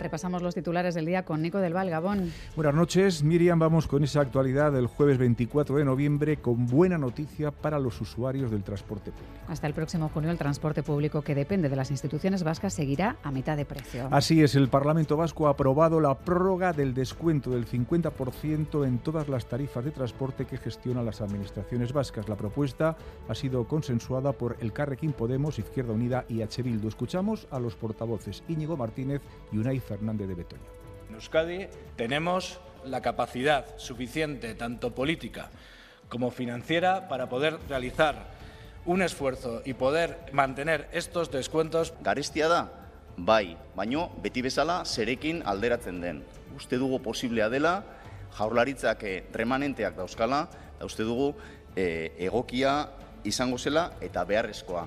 Repasamos 0.00 0.40
los 0.40 0.54
titulares 0.54 0.94
del 0.94 1.04
día 1.04 1.26
con 1.26 1.42
Nico 1.42 1.58
del 1.58 1.74
Val, 1.74 1.90
Gabón. 1.90 2.32
Buenas 2.56 2.74
noches, 2.74 3.22
Miriam. 3.22 3.58
Vamos 3.58 3.86
con 3.86 4.02
esa 4.02 4.22
actualidad 4.22 4.72
del 4.72 4.86
jueves 4.86 5.18
24 5.18 5.76
de 5.76 5.84
noviembre 5.84 6.38
con 6.38 6.66
buena 6.66 6.96
noticia 6.96 7.50
para 7.50 7.78
los 7.78 8.00
usuarios 8.00 8.50
del 8.50 8.62
transporte 8.62 9.10
público. 9.10 9.30
Hasta 9.48 9.66
el 9.66 9.74
próximo 9.74 10.08
junio 10.08 10.30
el 10.30 10.38
transporte 10.38 10.82
público 10.82 11.20
que 11.20 11.34
depende 11.34 11.68
de 11.68 11.76
las 11.76 11.90
instituciones 11.90 12.42
vascas 12.42 12.72
seguirá 12.72 13.16
a 13.22 13.30
mitad 13.30 13.58
de 13.58 13.66
precio. 13.66 14.08
Así 14.10 14.42
es, 14.42 14.54
el 14.54 14.68
Parlamento 14.68 15.18
Vasco 15.18 15.48
ha 15.48 15.50
aprobado 15.50 16.00
la 16.00 16.14
prórroga 16.14 16.72
del 16.72 16.94
descuento 16.94 17.50
del 17.50 17.66
50% 17.66 18.86
en 18.86 18.98
todas 19.00 19.28
las 19.28 19.46
tarifas 19.50 19.84
de 19.84 19.90
transporte 19.90 20.46
que 20.46 20.56
gestionan 20.56 21.04
las 21.04 21.20
administraciones 21.20 21.92
vascas. 21.92 22.26
La 22.26 22.36
propuesta 22.36 22.96
ha 23.28 23.34
sido 23.34 23.68
consensuada 23.68 24.32
por 24.32 24.56
el 24.60 24.72
Carrequín 24.72 25.12
Podemos, 25.12 25.58
Izquierda 25.58 25.92
Unida 25.92 26.24
y 26.26 26.40
H. 26.40 26.62
Bildu. 26.62 26.88
Escuchamos 26.88 27.46
a 27.50 27.58
los 27.58 27.76
portavoces 27.76 28.42
Íñigo 28.48 28.78
Martínez 28.78 29.20
y 29.52 29.58
Unai 29.58 29.78
Fernández 29.90 30.28
de 30.28 30.36
Betoño. 30.36 30.70
En 31.08 31.16
Euskadi 31.16 31.66
tenemos 31.96 32.60
la 32.86 33.02
capacidad 33.02 33.66
suficiente, 33.76 34.54
tanto 34.54 34.94
política 34.94 35.50
como 36.08 36.30
financiera, 36.30 37.08
para 37.08 37.28
poder 37.28 37.58
realizar 37.68 38.30
un 38.86 39.02
esfuerzo 39.02 39.62
y 39.64 39.74
poder 39.74 40.30
mantener 40.32 40.88
estos 40.92 41.30
descuentos. 41.32 41.92
Garestia 42.02 42.46
da, 42.46 42.70
bai, 43.16 43.58
baino 43.74 44.08
beti 44.22 44.46
bezala 44.46 44.84
zerekin 44.86 45.42
alderatzen 45.44 46.00
den. 46.00 46.22
Uste 46.54 46.78
dugu 46.78 47.02
posiblea 47.02 47.50
dela, 47.50 47.82
jaurlaritzak 48.38 49.02
eh, 49.02 49.26
remanenteak 49.34 49.98
dauzkala, 49.98 50.44
da 50.78 50.86
uste 50.86 51.02
dugu 51.02 51.34
eh, 51.74 52.14
egokia 52.30 52.92
izango 53.26 53.58
zela 53.58 53.90
eta 54.00 54.22
beharrezkoa. 54.24 54.86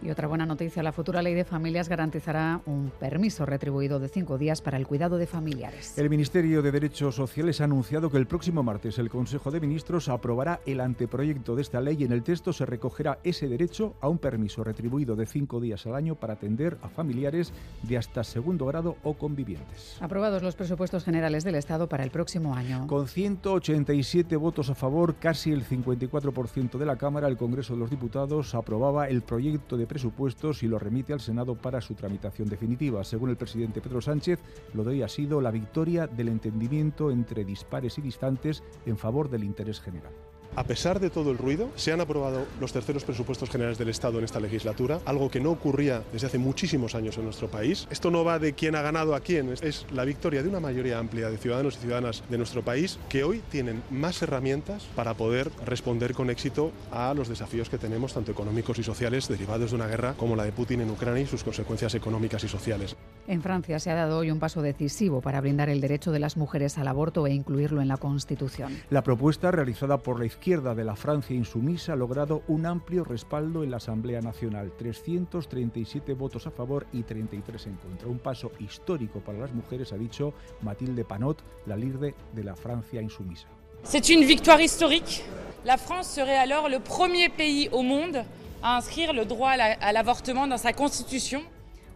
Y 0.00 0.10
otra 0.10 0.28
buena 0.28 0.46
noticia, 0.46 0.82
la 0.82 0.92
futura 0.92 1.22
ley 1.22 1.34
de 1.34 1.44
familias 1.44 1.88
garantizará 1.88 2.60
un 2.66 2.92
permiso 3.00 3.44
retribuido 3.44 3.98
de 3.98 4.08
cinco 4.08 4.38
días 4.38 4.62
para 4.62 4.76
el 4.76 4.86
cuidado 4.86 5.18
de 5.18 5.26
familiares. 5.26 5.98
El 5.98 6.08
Ministerio 6.08 6.62
de 6.62 6.70
Derechos 6.70 7.16
Sociales 7.16 7.60
ha 7.60 7.64
anunciado 7.64 8.08
que 8.08 8.16
el 8.16 8.26
próximo 8.26 8.62
martes 8.62 8.98
el 8.98 9.10
Consejo 9.10 9.50
de 9.50 9.60
Ministros 9.60 10.08
aprobará 10.08 10.60
el 10.66 10.80
anteproyecto 10.80 11.56
de 11.56 11.62
esta 11.62 11.80
ley 11.80 11.96
y 11.98 12.04
en 12.04 12.12
el 12.12 12.22
texto 12.22 12.52
se 12.52 12.64
recogerá 12.64 13.18
ese 13.24 13.48
derecho 13.48 13.96
a 14.00 14.08
un 14.08 14.18
permiso 14.18 14.62
retribuido 14.62 15.16
de 15.16 15.26
cinco 15.26 15.60
días 15.60 15.84
al 15.86 15.96
año 15.96 16.14
para 16.14 16.34
atender 16.34 16.78
a 16.82 16.88
familiares 16.88 17.52
de 17.82 17.98
hasta 17.98 18.22
segundo 18.22 18.66
grado 18.66 18.96
o 19.02 19.14
convivientes. 19.14 19.98
Aprobados 20.00 20.44
los 20.44 20.54
presupuestos 20.54 21.04
generales 21.04 21.42
del 21.42 21.56
Estado 21.56 21.88
para 21.88 22.04
el 22.04 22.10
próximo 22.10 22.54
año. 22.54 22.86
Con 22.86 23.08
187 23.08 24.36
votos 24.36 24.70
a 24.70 24.76
favor, 24.76 25.16
casi 25.16 25.50
el 25.50 25.64
54% 25.64 26.78
de 26.78 26.86
la 26.86 26.96
Cámara, 26.96 27.26
el 27.26 27.36
Congreso 27.36 27.72
de 27.72 27.80
los 27.80 27.90
Diputados 27.90 28.54
aprobaba 28.54 29.08
el 29.08 29.22
proyecto 29.22 29.76
de 29.76 29.87
presupuestos 29.88 30.62
y 30.62 30.68
lo 30.68 30.78
remite 30.78 31.12
al 31.12 31.20
Senado 31.20 31.56
para 31.56 31.80
su 31.80 31.94
tramitación 31.94 32.48
definitiva. 32.48 33.02
Según 33.02 33.30
el 33.30 33.36
presidente 33.36 33.80
Pedro 33.80 34.00
Sánchez, 34.00 34.38
lo 34.74 34.84
de 34.84 34.90
hoy 34.90 35.02
ha 35.02 35.08
sido 35.08 35.40
la 35.40 35.50
victoria 35.50 36.06
del 36.06 36.28
entendimiento 36.28 37.10
entre 37.10 37.44
dispares 37.44 37.98
y 37.98 38.02
distantes 38.02 38.62
en 38.86 38.96
favor 38.96 39.28
del 39.28 39.44
interés 39.44 39.80
general. 39.80 40.12
A 40.56 40.64
pesar 40.64 41.00
de 41.00 41.10
todo 41.10 41.30
el 41.30 41.38
ruido, 41.38 41.70
se 41.76 41.92
han 41.92 42.00
aprobado 42.00 42.46
los 42.60 42.72
terceros 42.72 43.04
presupuestos 43.04 43.50
generales 43.50 43.78
del 43.78 43.88
Estado 43.88 44.18
en 44.18 44.24
esta 44.24 44.40
legislatura, 44.40 45.00
algo 45.04 45.30
que 45.30 45.40
no 45.40 45.50
ocurría 45.50 46.02
desde 46.12 46.26
hace 46.26 46.38
muchísimos 46.38 46.94
años 46.94 47.16
en 47.18 47.24
nuestro 47.24 47.48
país. 47.48 47.86
Esto 47.90 48.10
no 48.10 48.24
va 48.24 48.38
de 48.38 48.54
quién 48.54 48.74
ha 48.74 48.82
ganado 48.82 49.14
a 49.14 49.20
quién, 49.20 49.54
es 49.62 49.86
la 49.92 50.04
victoria 50.04 50.42
de 50.42 50.48
una 50.48 50.60
mayoría 50.60 50.98
amplia 50.98 51.30
de 51.30 51.38
ciudadanos 51.38 51.76
y 51.76 51.80
ciudadanas 51.80 52.22
de 52.28 52.38
nuestro 52.38 52.62
país 52.62 52.98
que 53.08 53.24
hoy 53.24 53.42
tienen 53.50 53.82
más 53.90 54.20
herramientas 54.22 54.86
para 54.96 55.14
poder 55.14 55.50
responder 55.64 56.14
con 56.14 56.30
éxito 56.30 56.72
a 56.90 57.14
los 57.14 57.28
desafíos 57.28 57.68
que 57.68 57.78
tenemos, 57.78 58.14
tanto 58.14 58.32
económicos 58.32 58.78
y 58.78 58.82
sociales, 58.82 59.28
derivados 59.28 59.70
de 59.70 59.76
una 59.76 59.86
guerra 59.86 60.14
como 60.14 60.36
la 60.36 60.44
de 60.44 60.52
Putin 60.52 60.80
en 60.80 60.90
Ucrania 60.90 61.22
y 61.22 61.26
sus 61.26 61.44
consecuencias 61.44 61.94
económicas 61.94 62.42
y 62.44 62.48
sociales. 62.48 62.96
En 63.28 63.42
Francia 63.42 63.78
se 63.78 63.90
ha 63.90 63.94
dado 63.94 64.16
hoy 64.16 64.30
un 64.30 64.38
paso 64.38 64.62
decisivo 64.62 65.20
para 65.20 65.42
brindar 65.42 65.68
el 65.68 65.82
derecho 65.82 66.12
de 66.12 66.18
las 66.18 66.38
mujeres 66.38 66.78
al 66.78 66.88
aborto 66.88 67.26
e 67.26 67.34
incluirlo 67.34 67.82
en 67.82 67.88
la 67.88 67.98
Constitución. 67.98 68.74
La 68.88 69.02
propuesta 69.02 69.50
realizada 69.50 69.98
por 69.98 70.18
la 70.18 70.24
izquierda 70.24 70.74
de 70.74 70.82
la 70.82 70.96
Francia 70.96 71.36
insumisa 71.36 71.92
ha 71.92 71.96
logrado 71.96 72.42
un 72.48 72.64
amplio 72.64 73.04
respaldo 73.04 73.62
en 73.62 73.70
la 73.70 73.76
Asamblea 73.76 74.22
Nacional, 74.22 74.72
337 74.78 76.14
votos 76.14 76.46
a 76.46 76.50
favor 76.50 76.86
y 76.90 77.02
33 77.02 77.66
en 77.66 77.74
contra. 77.74 78.08
Un 78.08 78.18
paso 78.18 78.50
histórico 78.60 79.20
para 79.20 79.40
las 79.40 79.52
mujeres, 79.52 79.92
ha 79.92 79.98
dicho 79.98 80.32
Mathilde 80.62 81.04
Panot, 81.04 81.44
la 81.66 81.76
líder 81.76 82.14
de 82.34 82.44
la 82.44 82.56
Francia 82.56 83.02
insumisa. 83.02 83.46
C'est 83.82 84.08
une 84.08 84.24
victoire 84.24 84.62
historique. 84.62 85.22
La 85.66 85.76
France 85.76 86.08
serait 86.08 86.38
alors 86.38 86.70
le 86.70 86.80
premier 86.80 87.28
pays 87.28 87.68
au 87.72 87.82
monde 87.82 88.24
à 88.62 88.78
inscrire 88.78 89.12
le 89.12 89.26
droit 89.26 89.50
à 89.50 89.92
l'avortement 89.92 90.46
dans 90.46 90.56
sa 90.56 90.72
constitution. 90.72 91.42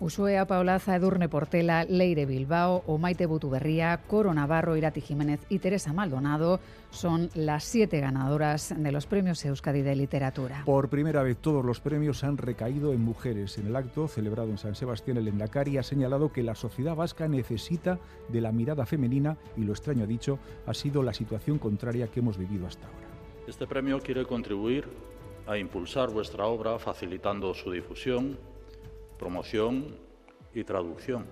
Usue 0.03 0.45
Paulaza, 0.47 0.97
Edurne 0.97 1.29
Portela, 1.29 1.85
Leire 1.85 2.27
Bilbao, 2.27 2.83
Omaite 2.89 3.25
Butuberría, 3.25 4.01
Coro 4.09 4.35
Navarro, 4.35 4.77
Irati 4.77 5.01
Jiménez 5.01 5.47
y 5.49 5.61
Teresa 5.61 5.93
Maldonado 5.93 6.59
son 6.91 7.31
las 7.37 7.63
siete 7.63 8.01
ganadoras 8.01 8.75
de 8.77 8.91
los 8.91 9.07
premios 9.07 9.45
Euskadi 9.45 9.83
de 9.83 9.95
Literatura. 9.95 10.65
Por 10.67 10.89
primera 10.89 11.23
vez 11.23 11.37
todos 11.37 11.65
los 11.65 11.79
premios 11.79 12.25
han 12.25 12.37
recaído 12.37 12.93
en 12.93 13.01
mujeres. 13.01 13.59
En 13.59 13.69
el 13.69 13.77
acto 13.77 14.09
celebrado 14.09 14.51
en 14.51 14.59
San 14.59 14.75
Sebastián, 14.75 15.19
el 15.19 15.29
Endacari 15.29 15.79
ha 15.79 15.85
señalado 15.85 16.33
que 16.33 16.43
la 16.43 16.57
sociedad 16.57 16.97
vasca 16.97 17.29
necesita 17.29 18.01
de 18.29 18.41
la 18.41 18.51
mirada 18.51 18.85
femenina 18.87 19.37
y 19.57 19.63
lo 19.63 19.71
extraño 19.71 20.03
ha 20.03 20.09
dicho 20.09 20.41
ha 20.67 20.75
sido 20.75 21.05
la 21.05 21.13
situación 21.13 21.59
contraria 21.59 22.09
que 22.09 22.19
hemos 22.19 22.37
vivido 22.39 22.67
hasta 22.67 22.89
ahora. 22.89 23.07
Este 23.47 23.69
premio 23.69 24.01
quiere 24.01 24.27
contribuir 24.27 24.89
a 25.47 25.57
impulsar 25.59 26.11
vuestra 26.11 26.47
obra 26.47 26.81
facilitando 26.81 27.55
su 27.55 27.71
difusión 27.71 28.37
promoción 29.19 29.97
y 30.55 30.65
traducción, 30.65 31.27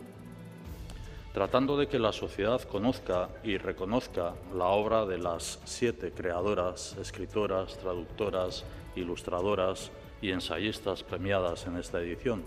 tratando 1.32 1.76
de 1.76 1.88
que 1.88 1.98
la 1.98 2.12
sociedad 2.12 2.60
conozca 2.62 3.28
y 3.42 3.58
reconozca 3.58 4.34
la 4.54 4.66
obra 4.66 5.06
de 5.06 5.18
las 5.18 5.60
siete 5.64 6.12
creadoras, 6.12 6.96
escritoras, 7.00 7.78
traductoras, 7.78 8.64
ilustradoras 8.96 9.90
y 10.22 10.30
ensayistas 10.30 11.02
premiadas 11.02 11.66
en 11.66 11.76
esta 11.76 12.00
edición. 12.00 12.44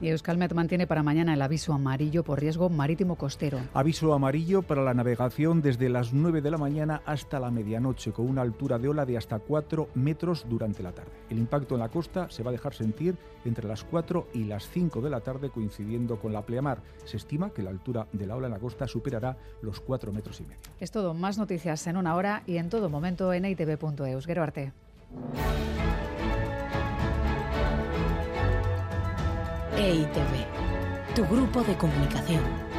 Y 0.00 0.08
Euskalmet 0.08 0.52
mantiene 0.54 0.86
para 0.86 1.02
mañana 1.02 1.34
el 1.34 1.42
aviso 1.42 1.72
amarillo 1.72 2.24
por 2.24 2.40
riesgo 2.40 2.68
marítimo 2.68 3.16
costero. 3.16 3.58
Aviso 3.72 4.12
amarillo 4.12 4.62
para 4.62 4.82
la 4.82 4.94
navegación 4.94 5.62
desde 5.62 5.88
las 5.88 6.12
9 6.12 6.42
de 6.42 6.50
la 6.50 6.58
mañana 6.58 7.02
hasta 7.06 7.40
la 7.40 7.50
medianoche, 7.50 8.12
con 8.12 8.28
una 8.28 8.42
altura 8.42 8.78
de 8.78 8.88
ola 8.88 9.06
de 9.06 9.16
hasta 9.16 9.38
4 9.38 9.88
metros 9.94 10.46
durante 10.48 10.82
la 10.82 10.92
tarde. 10.92 11.12
El 11.30 11.38
impacto 11.38 11.74
en 11.74 11.80
la 11.80 11.88
costa 11.88 12.28
se 12.30 12.42
va 12.42 12.50
a 12.50 12.52
dejar 12.52 12.74
sentir 12.74 13.16
entre 13.44 13.68
las 13.68 13.84
4 13.84 14.28
y 14.34 14.44
las 14.44 14.68
5 14.68 15.00
de 15.00 15.10
la 15.10 15.20
tarde, 15.20 15.50
coincidiendo 15.50 16.18
con 16.18 16.32
la 16.32 16.42
pleamar. 16.42 16.82
Se 17.04 17.16
estima 17.16 17.50
que 17.50 17.62
la 17.62 17.70
altura 17.70 18.06
de 18.12 18.26
la 18.26 18.36
ola 18.36 18.46
en 18.46 18.52
la 18.52 18.58
costa 18.58 18.86
superará 18.86 19.36
los 19.62 19.80
4 19.80 20.12
metros 20.12 20.40
y 20.40 20.44
medio. 20.44 20.62
Es 20.80 20.90
todo, 20.90 21.14
más 21.14 21.38
noticias 21.38 21.86
en 21.86 21.96
una 21.96 22.14
hora 22.14 22.42
y 22.46 22.56
en 22.56 22.68
todo 22.68 22.88
momento 22.88 23.32
en 23.32 23.44
itv.eus. 23.44 24.28
Arte. 24.34 24.72
EITV, 29.76 31.14
tu 31.16 31.26
grupo 31.26 31.62
de 31.62 31.76
comunicación. 31.76 32.73